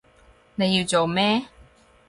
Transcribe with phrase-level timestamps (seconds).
[0.55, 1.45] 你要做咩？